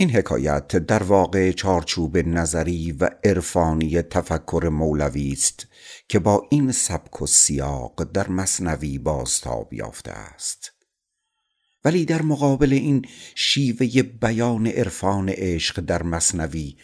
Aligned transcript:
این 0.00 0.10
حکایت 0.10 0.68
در 0.68 1.02
واقع 1.02 1.52
چارچوب 1.52 2.18
نظری 2.18 2.92
و 2.92 3.10
عرفانی 3.24 4.02
تفکر 4.02 4.68
مولوی 4.72 5.32
است 5.32 5.66
که 6.08 6.18
با 6.18 6.46
این 6.50 6.72
سبک 6.72 7.22
و 7.22 7.26
سیاق 7.26 8.04
در 8.12 8.28
مصنوی 8.28 8.98
بازتاب 8.98 9.72
یافته 9.72 10.10
است. 10.10 10.72
ولی 11.84 12.04
در 12.04 12.22
مقابل 12.22 12.72
این 12.72 13.04
شیوه 13.34 14.02
بیان 14.02 14.66
عرفان 14.66 15.28
عشق 15.28 15.80
در 15.80 16.02
مصنوی 16.02 16.76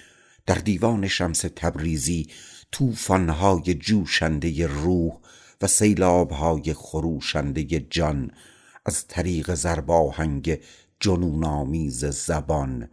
در 0.47 0.55
دیوان 0.55 1.09
شمس 1.09 1.45
تبریزی 1.57 2.27
طوفانهای 2.73 3.75
جوشنده 3.75 4.67
روح 4.67 5.13
و 5.61 5.67
سیلابهای 5.67 6.75
خروشنده 6.75 7.65
جان 7.81 8.31
از 8.87 9.07
طریق 9.07 9.55
زرباهنگ 9.55 10.59
جنونآمیز 11.05 12.05
زبان 12.05 12.89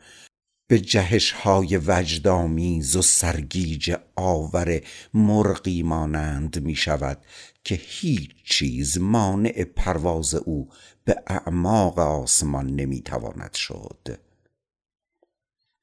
به 0.69 0.79
جهش 0.79 1.31
های 1.31 1.77
وجدامیز 1.77 2.95
و 2.95 3.01
سرگیج 3.01 3.95
آور 4.15 4.81
مرغی 5.13 5.83
مانند 5.83 6.63
می 6.63 6.75
شود 6.75 7.17
که 7.63 7.75
هیچ 7.75 8.31
چیز 8.45 8.97
مانع 8.97 9.63
پرواز 9.63 10.35
او 10.35 10.69
به 11.03 11.23
اعماق 11.27 11.99
آسمان 11.99 12.67
نمی 12.67 13.01
تواند 13.01 13.53
شد. 13.53 14.19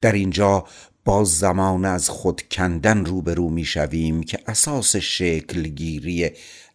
در 0.01 0.11
اینجا 0.11 0.67
با 1.05 1.23
زمان 1.23 1.85
از 1.85 2.09
خود 2.09 2.41
کندن 2.41 3.05
روبرو 3.05 3.49
می 3.49 3.65
شویم 3.65 4.23
که 4.23 4.39
اساس 4.47 4.95
شکلگیری 4.95 6.29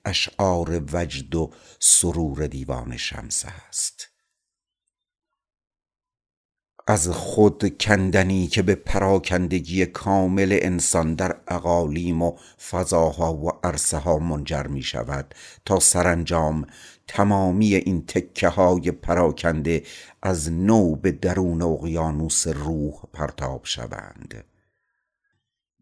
اشعار 0.05 0.85
وجد 0.93 1.35
و 1.35 1.51
سرور 1.81 2.47
دیوان 2.47 2.97
شمس 2.97 3.45
است. 3.69 4.14
از 6.87 7.09
خود 7.09 7.79
کندنی 7.79 8.47
که 8.47 8.63
به 8.63 8.75
پراکندگی 8.75 9.87
کامل 9.87 10.59
انسان 10.63 11.15
در 11.15 11.37
اقالیم 11.49 12.23
و 12.23 12.37
فضاها 12.71 13.35
و 13.35 13.51
عرصه 13.65 13.97
ها 13.97 14.19
منجر 14.19 14.67
می 14.67 14.83
شود 14.83 15.35
تا 15.65 15.81
سرانجام 15.81 16.67
تمامی 17.09 17.75
این 17.75 18.07
تکه 18.07 18.49
های 18.49 18.91
پراکنده 18.91 19.83
از 20.23 20.53
نو 20.53 20.97
به 20.97 21.13
درون 21.13 21.63
اقیانوس 21.63 22.47
روح 22.47 22.95
پرتاب 23.13 23.61
شوند. 23.65 24.45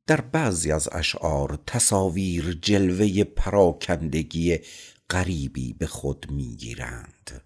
در 0.07 0.21
بعضی 0.21 0.73
از 0.73 0.89
اشعار 0.93 1.59
تصاویر 1.67 2.59
جلوه 2.63 3.25
پراکندگی 3.25 4.59
غریبی 5.11 5.73
به 5.73 5.87
خود 5.87 6.27
می‌گیرند. 6.31 7.43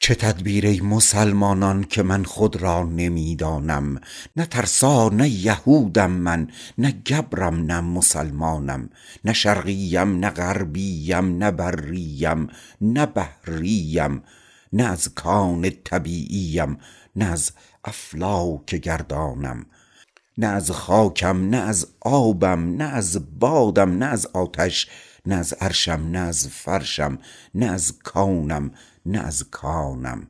چه 0.00 0.14
تدبیر 0.14 0.66
ای 0.66 0.80
مسلمانان 0.80 1.84
که 1.84 2.02
من 2.02 2.24
خود 2.24 2.56
را 2.56 2.84
نمی‌دانم؟ 2.84 4.00
نه 4.36 4.46
ترسا 4.46 5.08
نه 5.08 5.28
یهودم 5.28 6.10
من 6.10 6.48
نه 6.78 6.90
گبرم 6.90 7.54
نه 7.54 7.80
مسلمانم. 7.80 8.90
نه 9.24 9.32
شرقیم 9.32 10.18
نه 10.18 10.30
غربیم 10.30 11.38
نه 11.38 11.50
بریم 11.50 12.48
نه 12.80 13.06
بحریم. 13.06 14.22
نه 14.72 14.84
از 14.84 15.14
کان 15.14 15.70
طبیعیم 15.84 16.78
نه 17.16 17.24
از 17.24 17.52
افلاک 17.84 18.74
گردانم. 18.74 19.66
نه 20.38 20.46
از 20.46 20.70
خاکم 20.70 21.48
نه 21.48 21.56
از 21.56 21.86
آبم 22.00 22.76
نه 22.76 22.84
از 22.84 23.38
بادم 23.38 23.98
نه 23.98 24.06
از 24.06 24.26
آتش 24.26 24.88
نه 25.28 25.34
از 25.34 25.52
عرشم 25.52 26.08
نه 26.10 26.18
از 26.18 26.48
فرشم 26.48 27.18
نه 27.54 27.66
از 27.66 27.98
کونم 28.04 28.70
نه 29.06 29.18
از 29.18 29.44
کانم 29.50 30.28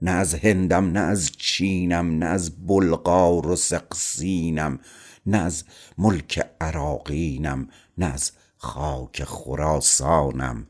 نه 0.00 0.10
از 0.10 0.34
هندم 0.34 0.90
نه 0.90 1.00
از 1.00 1.32
چینم 1.32 2.18
نه 2.18 2.26
از 2.26 2.66
بلغار 2.66 3.46
و 3.46 3.56
سقسینم 3.56 4.78
نه 5.26 5.38
از 5.38 5.64
ملک 5.98 6.46
عراقینم 6.60 7.68
نه 7.98 8.06
از 8.06 8.32
خاک 8.56 9.24
خراسانم 9.24 10.66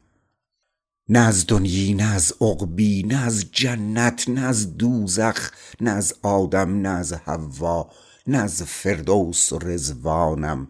نه 1.09 1.19
از 1.19 1.47
دنیی 1.47 1.95
نه 1.95 2.15
از 2.15 2.35
عقبی 2.41 3.03
نه 3.03 3.25
از 3.25 3.45
جنت 3.53 4.29
نه 4.29 4.41
از 4.41 4.77
دوزخ 4.77 5.51
نه 5.81 5.91
از 5.91 6.15
آدم 6.23 6.81
نه 6.81 6.89
از 6.89 7.13
حوا 7.13 7.91
نه 8.27 8.39
از 8.39 8.63
فردوس 8.63 9.53
و 9.53 9.59
رضوانم 9.59 10.69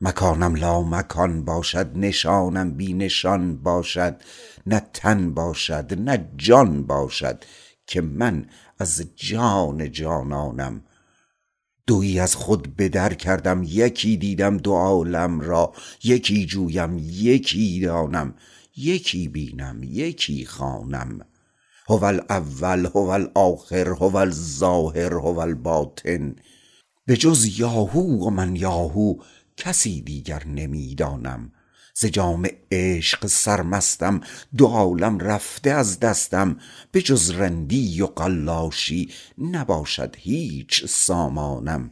مکانم 0.00 0.54
لا 0.54 0.82
مکان 0.82 1.44
باشد 1.44 1.98
نشانم 1.98 2.70
بی 2.70 2.92
نشان 2.92 3.56
باشد. 3.56 4.22
نه 4.66 4.82
تن 4.92 5.34
باشد 5.34 6.00
نه 6.00 6.28
جان 6.36 6.86
باشد 6.86 7.44
که 7.86 8.00
من 8.00 8.46
از 8.78 9.04
جان 9.16 9.92
جانانم. 9.92 10.84
دویی 11.86 12.20
از 12.20 12.34
خود 12.34 12.76
به 12.76 12.88
در 12.88 13.14
کردم 13.14 13.62
یکی 13.66 14.16
دیدم 14.16 14.56
دو 14.56 14.72
عالم 14.72 15.40
را. 15.40 15.72
یکی 16.04 16.46
جویم 16.46 16.98
یکی 16.98 17.80
دانم. 17.80 18.34
یکی 18.76 19.28
بینم 19.28 19.82
یکی 19.82 20.46
خوانم. 20.46 21.20
هو 21.88 22.04
الاول 22.04 22.86
هو 22.86 23.08
الاخر 23.08 23.88
هو 23.88 24.16
الظاهر 24.16 25.14
هو 25.14 25.38
الباطن 25.38 26.36
به 27.06 27.16
جز 27.16 27.58
یاهو 27.60 28.26
و 28.26 28.30
من 28.30 28.56
یاهو 28.56 29.14
کسی 29.56 30.00
دیگر 30.02 30.46
نمی‌دانم. 30.46 31.52
ز 31.94 32.06
جام 32.06 32.46
عشق 32.72 33.26
سرمستم 33.26 34.20
دو 34.56 34.66
عالم 34.66 35.18
رفته 35.18 35.70
از 35.70 36.00
دستم. 36.00 36.56
به 36.92 37.02
جز 37.02 37.30
رندی 37.30 38.02
و 38.02 38.06
قلاشی 38.06 39.10
نباشد 39.38 40.16
هیچ 40.18 40.86
سامانم. 40.86 41.90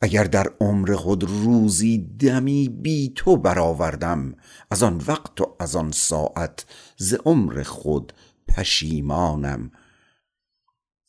اگر 0.00 0.24
در 0.24 0.46
عمر 0.60 0.96
خود 0.96 1.24
روزی 1.24 1.98
دمی 1.98 2.68
بی 2.68 3.12
تو 3.16 3.36
برآوردم 3.36 4.34
از 4.70 4.82
آن 4.82 5.04
وقت 5.06 5.40
و 5.40 5.56
از 5.60 5.76
آن 5.76 5.90
ساعت 5.90 6.66
ز 6.96 7.14
عمر 7.14 7.62
خود 7.62 8.12
پشیمانم. 8.48 9.70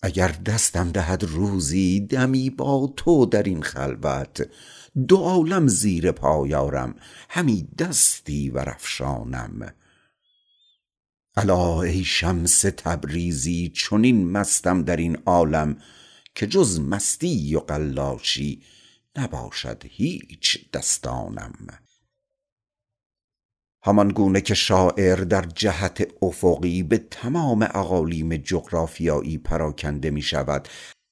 اگر 0.03 0.27
دستم 0.27 0.91
دهد 0.91 1.23
روزی 1.23 1.99
دمی 1.99 2.49
با 2.49 2.93
تو 2.97 3.25
در 3.25 3.43
این 3.43 3.61
خلوت. 3.61 4.49
دو 5.07 5.17
عالم 5.17 5.67
زیر 5.67 6.11
پای 6.11 6.53
آرم 6.53 6.95
همی 7.29 7.67
دستی 7.77 8.49
برافشانم 8.49 9.73
الا 11.35 11.81
ای 11.81 12.03
شمس 12.03 12.61
تبریزی 12.61 13.69
چنین 13.69 14.31
مستم 14.31 14.83
در 14.83 14.97
این 14.97 15.17
عالم 15.25 15.77
که 16.35 16.47
جز 16.47 16.79
مستی 16.79 17.55
و 17.55 17.59
قلاشی 17.59 18.63
نباشد 19.17 19.83
هیچ 19.85 20.71
دستانم. 20.71 21.53
همان 23.83 24.09
گونه 24.09 24.41
که 24.41 24.53
شاعر 24.53 25.15
در 25.15 25.41
جهت 25.41 26.07
افقی 26.21 26.83
به 26.83 26.97
تمام 26.97 27.67
اقالیم 27.73 28.37
جغرافیایی 28.37 29.37
پراکنده 29.37 30.11
می 30.11 30.21
شود 30.21 30.67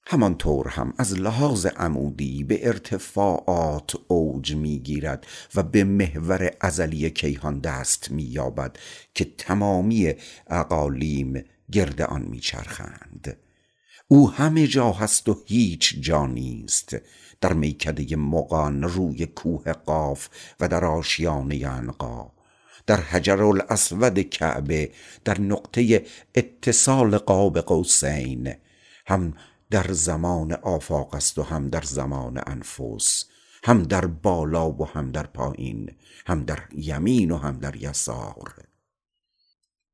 همانطور 0.08 0.68
هم 0.68 0.94
از 0.98 1.20
لحاظ 1.20 1.66
عمودی 1.66 2.44
به 2.44 2.68
ارتفاعات 2.68 3.94
اوج 4.08 4.56
می‌گیرد 4.56 5.28
و 5.56 5.64
به 5.64 5.84
محور 5.84 6.52
ازلی 6.62 7.10
کیهان 7.10 7.60
دست 7.60 8.12
مییابد 8.12 8.78
که 9.14 9.28
تمامی 9.38 10.14
اقالیم 10.48 11.44
گرد 11.72 12.02
آن 12.02 12.22
میچرخند. 12.22 13.38
او 14.08 14.32
همه 14.32 14.68
جا 14.68 14.92
هست 14.92 15.30
و 15.30 15.44
هیچ 15.46 15.96
جا 16.02 16.26
نیست. 16.26 16.96
در 17.42 17.54
میکده 17.54 18.16
مغان 18.16 18.84
روی 18.84 19.26
کوه 19.26 19.74
قاف 19.74 20.30
و 20.60 20.68
در 20.68 20.86
آشیانه 20.86 21.68
عنقا 21.68 22.39
در 22.90 23.02
حجر 23.02 23.44
الاسود 23.44 24.20
کعبه 24.20 24.92
در 25.26 25.42
نقطه 25.42 26.06
اتصال 26.36 27.18
قاب 27.18 27.60
قوسین. 27.60 28.54
هم 29.08 29.34
در 29.70 29.86
زمان 29.92 30.54
آفاق 30.54 31.16
است 31.16 31.38
و 31.38 31.44
هم 31.44 31.68
در 31.68 31.82
زمان 31.82 32.42
انفس 32.48 33.26
هم 33.64 33.84
در 33.84 34.06
بالا 34.06 34.72
و 34.72 34.88
هم 34.88 35.12
در 35.12 35.24
پایین 35.24 35.92
هم 36.28 36.44
در 36.44 36.60
یمین 36.76 37.32
و 37.32 37.38
هم 37.38 37.58
در 37.58 37.76
یسار. 37.76 38.54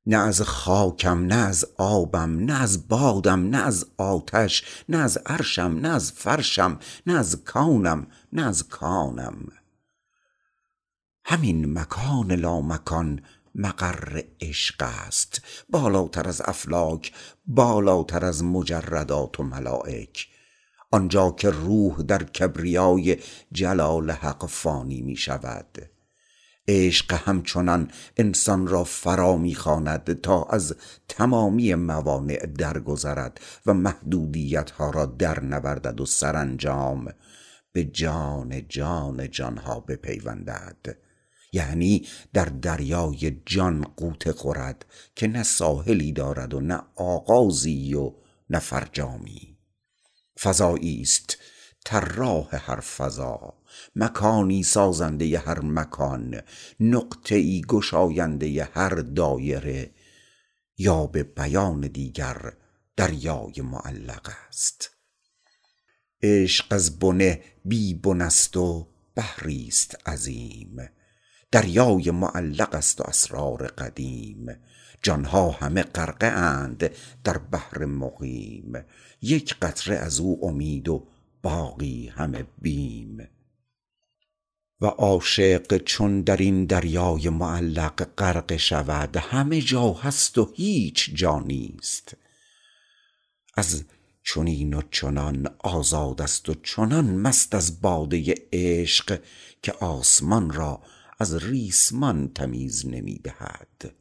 نه 0.06 0.16
از 0.16 0.42
خاکم 0.42 1.18
نه 1.18 1.34
از 1.34 1.64
آبم 1.78 2.44
نه 2.44 2.62
از 2.62 2.88
بادم 2.88 3.48
نه 3.48 3.58
از 3.58 3.86
آتش 3.96 4.64
نه 4.88 4.98
از 4.98 5.18
عرشم 5.26 5.78
نه 5.82 5.88
از 5.88 6.12
فرشم 6.12 6.78
نه 7.06 7.18
از 7.18 7.44
کونم 7.44 8.06
نه 8.32 8.46
از 8.46 8.68
کانم. 8.68 9.48
همین 11.28 11.78
مکان 11.78 12.32
لامکان 12.32 13.20
مقر 13.54 14.22
عشق 14.40 14.82
است 14.82 15.40
بالاتر 15.68 16.28
از 16.28 16.42
افلاک 16.44 17.12
بالاتر 17.46 18.24
از 18.24 18.44
مجردات 18.44 19.40
و 19.40 19.42
ملائک. 19.42 20.28
آنجا 20.90 21.30
که 21.30 21.50
روح 21.50 22.02
در 22.02 22.24
کبریای 22.24 23.16
جلال 23.52 24.10
حق 24.10 24.46
فانی 24.46 25.02
می 25.02 25.16
شود. 25.16 25.90
عشق 26.68 27.12
همچنان 27.12 27.90
انسان 28.16 28.66
را 28.66 28.84
فرا 28.84 29.36
می‌خواند 29.36 30.20
تا 30.20 30.44
از 30.44 30.74
تمامی 31.08 31.74
موانع 31.74 32.46
درگذرد 32.46 33.40
و 33.66 33.74
محدودیت 33.74 34.70
ها 34.70 34.90
را 34.90 35.06
در 35.06 35.40
نوردد 35.40 36.00
و 36.00 36.06
سرانجام. 36.06 37.08
به 37.72 37.84
جان 37.84 38.68
جان 38.68 39.30
جانها 39.30 39.80
بپیوندد. 39.80 41.05
یعنی 41.56 42.06
در 42.32 42.44
دریای 42.44 43.36
جان 43.46 43.82
قوطه 43.96 44.32
خورد 44.32 44.86
که 45.14 45.26
نه 45.26 45.42
ساحلی 45.42 46.12
دارد 46.12 46.54
و 46.54 46.60
نه 46.60 46.82
آغازی 46.94 47.94
و 47.94 48.12
نه 48.50 48.58
فرجامی. 48.58 49.56
فضایی 50.40 51.00
است 51.02 51.38
طراح 51.84 52.48
هر 52.52 52.80
فضا 52.80 53.54
مکانی 53.96 54.62
سازنده 54.62 55.38
هر 55.38 55.60
مکان 55.60 56.40
نقطه 56.80 57.34
ای 57.34 57.62
گشاینده 57.68 58.68
هر 58.74 58.94
دایره. 58.94 59.90
یا 60.78 61.06
به 61.06 61.22
بیان 61.22 61.80
دیگر 61.80 62.52
دریای 62.96 63.60
معلق 63.62 64.30
است. 64.48 64.90
عشق 66.22 66.66
از 66.70 66.98
بنه 66.98 67.42
بی 67.64 67.94
بن 67.94 68.20
است 68.20 68.56
و 68.56 68.88
بحری 69.14 69.66
است 69.68 70.08
عظیم. 70.08 70.76
دریای 71.50 72.10
معلق 72.10 72.74
است 72.74 73.00
و 73.00 73.04
اسرار 73.04 73.66
قدیم. 73.66 74.46
جانها 75.02 75.50
همه 75.50 75.82
غرقه 75.82 76.26
اند 76.26 76.90
در 77.24 77.38
بحر 77.38 77.84
مقیم. 77.84 78.72
یک 79.22 79.56
قطره 79.62 79.96
از 79.96 80.20
او 80.20 80.48
امید 80.48 80.88
و 80.88 81.06
باقی 81.42 82.08
همه 82.08 82.46
بیم. 82.58 83.28
و 84.80 84.86
عاشق 84.86 85.76
چون 85.76 86.22
در 86.22 86.36
این 86.36 86.64
دریای 86.64 87.28
معلق 87.28 88.04
غرقه 88.18 88.56
شود 88.56 89.16
همه 89.16 89.60
جا 89.60 89.92
هست 89.92 90.38
و 90.38 90.52
هیچ 90.54 91.10
جا 91.14 91.38
نیست. 91.38 92.16
از 93.54 93.84
چنین 94.22 94.74
و 94.74 94.82
چنان 94.90 95.48
آزاد 95.58 96.22
است 96.22 96.48
و 96.48 96.54
چنان 96.54 97.04
مست 97.04 97.54
از 97.54 97.80
باده 97.80 98.34
عشق 98.52 99.20
که 99.62 99.72
آسمان 99.72 100.50
را 100.50 100.82
از 101.18 101.34
ریسمان 101.34 102.28
تمیز 102.34 102.86
نمی 102.86 103.18
دهد 103.18 103.94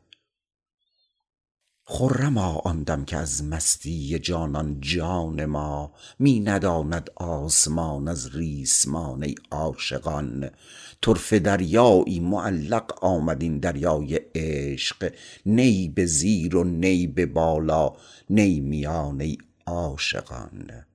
خرما 1.87 2.61
آن 2.65 2.83
دم 2.83 3.05
که 3.05 3.17
از 3.17 3.43
مستی 3.43 4.19
جانان 4.19 4.81
جان 4.81 5.45
ما 5.45 5.93
می 6.19 6.39
نداند 6.39 7.09
آسمان 7.15 8.07
از 8.07 8.35
ریسمان 8.35 9.23
ای 9.23 9.35
عاشقان. 9.51 10.49
طرفه 11.01 11.39
دریایی 11.39 12.19
معلق 12.19 13.03
آمد 13.03 13.41
این 13.41 13.59
دریای 13.59 14.15
عشق 14.35 15.13
نی 15.45 15.89
به 15.89 16.05
زیر 16.05 16.55
و 16.55 16.63
نی 16.63 17.07
به 17.07 17.25
بالا 17.25 17.93
نی 18.29 18.59
میان 18.59 19.21
ای 19.21 19.37
عاشقان. 19.65 20.85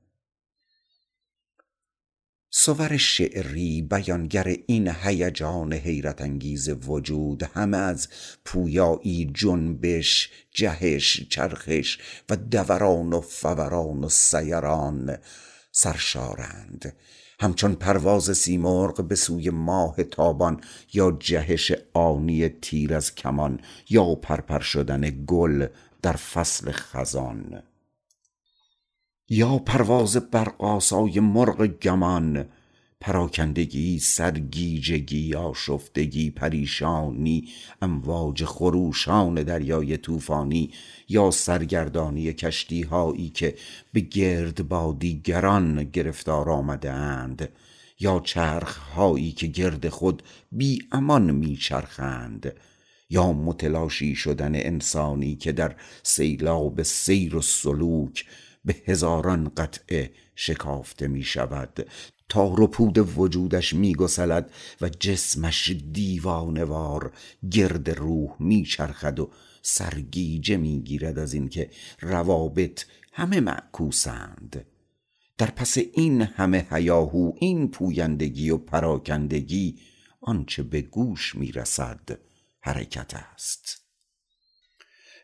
صور 2.52 2.96
شعری 2.96 3.82
بیانگر 3.82 4.56
این 4.66 4.88
هیجان 5.02 5.72
حیرت 5.72 6.20
انگیز 6.20 6.68
وجود 6.68 7.42
همه 7.42 7.76
از 7.76 8.08
پویایی 8.44 9.30
جنبش 9.34 10.30
جهش 10.50 11.26
چرخش 11.28 11.98
و 12.30 12.36
دوران 12.36 13.12
و 13.12 13.20
فوران 13.20 14.04
و 14.04 14.08
سیران 14.08 15.18
سرشارند. 15.72 16.96
همچون 17.40 17.74
پرواز 17.74 18.38
سیمرغ 18.38 19.08
به 19.08 19.14
سوی 19.14 19.50
ماه 19.50 20.02
تابان 20.02 20.60
یا 20.92 21.16
جهش 21.20 21.72
آنی 21.92 22.48
تیر 22.48 22.94
از 22.94 23.14
کمان 23.14 23.60
یا 23.90 24.14
پرپر 24.14 24.60
شدن 24.60 25.24
گل 25.26 25.66
در 26.02 26.16
فصل 26.16 26.70
خزان. 26.72 27.62
یا 29.32 29.58
پرواز 29.58 30.16
برقآسای 30.16 31.20
مرغ 31.20 31.66
گمان 31.66 32.44
پراکندگی 33.00 33.98
سرگیجگی 33.98 35.34
آشفتگی 35.34 36.30
پریشانی 36.30 37.48
امواج 37.82 38.44
خروشان 38.44 39.34
دریای 39.34 39.96
طوفانی 39.96 40.70
یا 41.08 41.30
سرگردانی 41.30 42.32
کشتی 42.32 42.82
هایی 42.82 43.28
که 43.28 43.54
به 43.92 44.00
گردبادی 44.00 45.20
گران 45.24 45.84
گرفتار 45.84 46.50
آمده 46.50 46.90
اند 46.90 47.48
یا 48.00 48.20
چرخ 48.24 48.76
هایی 48.76 49.32
که 49.32 49.46
گرد 49.46 49.88
خود 49.88 50.22
بی 50.52 50.78
امان 50.92 51.30
میچرخند 51.30 52.52
یا 53.10 53.32
متلاشی 53.32 54.14
شدن 54.14 54.54
انسانی 54.54 55.36
که 55.36 55.52
در 55.52 55.76
سیلاب 56.02 56.82
سیر 56.82 57.36
و 57.36 57.42
سلوک 57.42 58.24
به 58.64 58.76
هزاران 58.84 59.48
قطعه 59.48 60.10
شکافته 60.34 61.08
می 61.08 61.22
شود 61.22 61.86
تا 62.28 62.54
رپود 62.58 63.18
وجودش 63.18 63.74
می 63.74 63.94
گسلد 63.94 64.52
و 64.80 64.88
جسمش 64.88 65.70
دیوانوار 65.92 67.12
گرد 67.50 67.90
روح 67.90 68.36
می 68.38 68.64
چرخد 68.64 69.20
و 69.20 69.30
سرگیجه 69.62 70.56
می 70.56 70.80
گیرد 70.80 71.18
از 71.18 71.34
اینکه 71.34 71.70
روابط 72.00 72.84
همه 73.12 73.40
معکوسند. 73.40 74.66
در 75.38 75.50
پس 75.50 75.78
این 75.78 76.22
همه 76.22 76.66
هیاهو 76.70 77.32
این 77.36 77.70
پویندگی 77.70 78.50
و 78.50 78.58
پراکندگی 78.58 79.78
آنچه 80.20 80.62
به 80.62 80.82
گوش 80.82 81.34
می 81.34 81.52
رسد 81.52 82.18
حرکت 82.60 83.14
است. 83.14 83.79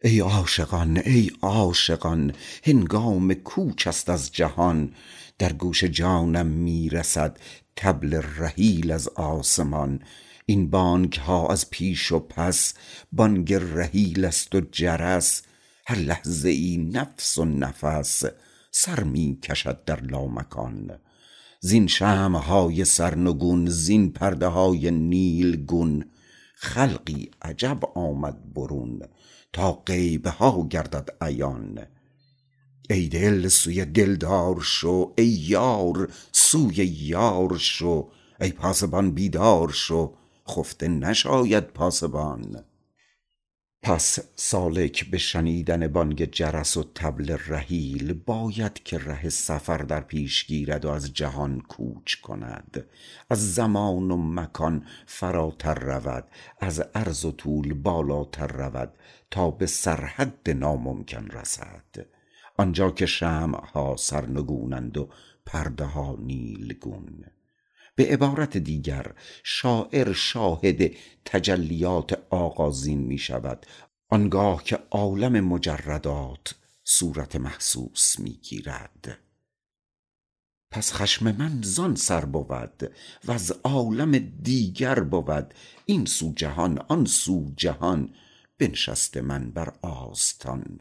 ای 0.02 0.20
عاشقان 0.20 0.96
ای 0.96 1.31
عاشقان 1.43 2.32
هنگام 2.64 3.34
کوچ 3.34 3.87
است 3.87 4.10
از 4.10 4.32
جهان. 4.32 4.93
در 5.38 5.52
گوش 5.52 5.84
جانم 5.84 6.46
می‌رسد 6.46 7.38
طبل 7.76 8.20
رحیل 8.38 8.93
از 8.93 9.08
آسمان. 9.08 10.00
این 10.46 10.70
بانگ 10.70 11.12
ها 11.12 11.48
از 11.48 11.70
پیش 11.70 12.12
و 12.12 12.20
پس 12.20 12.75
بانگ 13.12 13.54
رحیل 13.54 14.25
است 14.25 14.54
و 14.54 14.60
جرس. 14.60 15.43
هر 15.87 15.98
لحظه 15.98 16.48
ای 16.48 16.76
نفس 16.76 17.38
و 17.38 17.44
نفس 17.44 18.25
سر 18.70 19.02
می 19.02 19.38
کشد 19.43 19.84
در 19.84 20.00
لامکان. 20.00 20.98
زین 21.60 21.87
شمع 21.87 22.38
های 22.38 22.84
سرنگون 22.84 23.66
زین 23.66 24.12
پرده 24.12 24.46
های 24.46 24.90
نیلگون 24.90 26.04
خلقی 26.54 27.31
عجب 27.43 27.81
آمد 27.94 28.54
برون. 28.54 29.02
تا 29.52 29.72
غیب 29.72 30.26
ها 30.26 30.66
گردد 30.70 31.10
عیان. 31.20 31.87
ای 32.91 33.08
دل 33.08 33.48
سوی 33.48 33.84
دلدار 33.84 34.60
شو 34.60 35.12
ای 35.19 35.26
یار 35.26 36.08
سوی 36.32 36.76
یار 36.86 37.58
شو 37.58 38.08
ای 38.41 38.53
پاسبان 38.53 39.10
بیدار 39.10 39.70
شو 39.70 40.15
خفته 40.48 40.88
نشاید 40.88 41.65
پاسبان. 41.65 42.65
پس 43.83 44.19
سالک 44.37 45.11
به 45.11 45.19
شنیدن 45.19 45.89
بانگ 45.89 46.31
جرس 46.31 46.77
و 46.77 46.83
طبل 46.95 47.37
رحیل 47.47 48.13
باید 48.13 48.83
که 48.83 48.99
ره 48.99 49.29
سفر 49.29 49.79
در 49.79 50.01
پیش 50.01 50.47
گیرد 50.47 50.85
و 50.85 50.89
از 50.89 51.13
جهان 51.13 51.61
کوچ 51.61 52.15
کند. 52.15 52.85
از 53.31 53.55
زمان 53.55 54.11
و 54.11 54.17
مکان 54.17 54.87
فراتر 55.06 55.75
رود 55.75 56.25
از 56.61 56.81
عرض 56.81 57.25
و 57.25 57.33
طول 57.33 57.75
بالاتر 57.75 58.47
رود 58.47 58.93
تا 59.31 59.51
به 59.51 59.67
سرحد 59.67 60.51
ناممکن 60.51 61.27
رسد. 61.27 62.06
آنجا 62.56 62.91
که 62.91 63.06
شمع 63.06 63.67
ها 63.67 63.97
سرنگونند 63.97 64.99
و 64.99 65.09
پرده 65.47 65.85
ها 65.85 66.17
نیلگون. 66.21 67.25
به 67.96 68.06
عبارت 68.06 68.56
دیگر 68.56 69.15
شاعر 69.44 70.12
شاهد 70.12 70.91
تجلیات 71.24 72.19
آغازین 72.31 72.98
می 72.98 73.19
شود 73.19 73.67
آنگاه 74.08 74.65
که 74.65 74.79
عالم 74.91 75.41
مجردات 75.41 76.55
صورت 76.84 77.36
محسوس 77.36 78.19
می 78.19 78.31
گیرد 78.31 79.19
پس 80.70 80.93
خشم 80.93 81.36
من 81.36 81.60
زان 81.62 81.94
سر 81.94 82.24
بود 82.24 82.91
و 83.24 83.32
از 83.32 83.50
عالم 83.65 84.19
دیگر 84.43 85.00
بود. 85.00 85.55
این 85.86 86.06
سو 86.06 86.32
جهان 86.32 86.79
آن 86.79 87.05
سو 87.05 87.53
جهان 87.56 88.15
بنشسته 88.58 89.20
من 89.20 89.50
بر 89.50 89.72
آستان. 89.82 90.81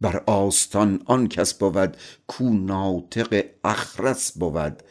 بر 0.00 0.24
آستان 0.26 1.02
آن 1.04 1.28
کس 1.28 1.54
بود 1.54 1.96
کو 2.26 2.50
ناطق 2.50 3.44
اخرس 3.64 4.38
بود. 4.38 4.82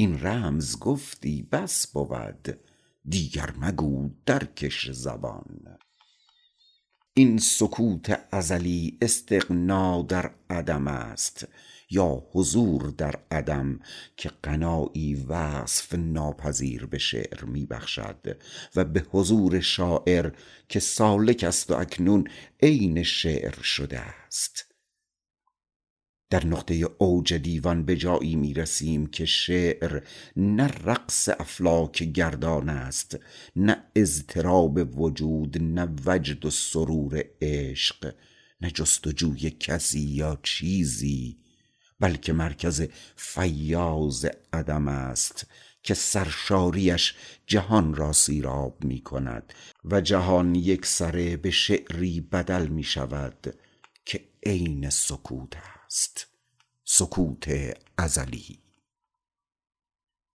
این 0.00 0.20
رمز 0.20 0.78
گفتی 0.78 1.48
بس 1.52 1.86
بود. 1.86 2.58
دیگر 3.04 3.50
مگو 3.60 4.10
درکش 4.26 4.90
زبان. 4.90 5.78
این 7.14 7.38
سکوت 7.38 8.20
ازلی 8.32 8.98
استغنا 9.02 10.02
در 10.02 10.30
عدم 10.50 10.86
است 10.86 11.48
یا 11.90 12.22
حضور 12.32 12.90
در 12.90 13.14
عدم 13.30 13.80
که 14.16 14.28
غنایی 14.44 15.14
وصف 15.14 15.94
ناپذیر 15.94 16.86
به 16.86 16.98
شعر 16.98 17.44
می 17.44 17.66
بخشد 17.66 18.36
و 18.76 18.84
به 18.84 19.06
حضور 19.10 19.60
شاعر 19.60 20.32
که 20.68 20.80
سالک 20.80 21.44
است 21.44 21.70
و 21.70 21.74
اکنون 21.74 22.28
عین 22.62 23.02
شعر 23.02 23.62
شده 23.62 24.00
است. 24.00 24.69
در 26.30 26.46
نقطه 26.46 26.74
اوج 26.98 27.34
دیوان 27.34 27.84
به 27.84 27.96
جایی 27.96 28.36
می 28.36 28.54
رسیم 28.54 29.06
که 29.06 29.24
شعر 29.24 30.02
نه 30.36 30.66
رقص 30.66 31.28
افلاک 31.28 32.02
گردان 32.02 32.68
است 32.68 33.18
نه 33.56 33.84
اضطراب 33.96 35.00
وجود 35.00 35.62
نه 35.62 35.88
وجد 36.06 36.44
و 36.44 36.50
سرور 36.50 37.24
عشق 37.42 38.14
نه 38.60 38.70
جستجوی 38.70 39.50
کسی 39.50 40.00
یا 40.00 40.38
چیزی 40.42 41.38
بلکه 42.00 42.32
مرکز 42.32 42.86
فیاض 43.16 44.26
عدم 44.52 44.88
است 44.88 45.46
که 45.82 45.94
سرشاریش 45.94 47.14
جهان 47.46 47.94
را 47.94 48.12
سیراب 48.12 48.84
می 48.84 49.00
کند 49.00 49.52
و 49.84 50.00
جهان 50.00 50.54
یکسره 50.54 51.36
به 51.36 51.50
شعری 51.50 52.20
بدل 52.20 52.66
می 52.66 52.82
شود 52.82 53.54
که 54.04 54.20
عین 54.42 54.90
سکوت 54.90 55.56
است. 55.90 56.26
سکوت 56.84 57.48
ازلی. 57.98 58.69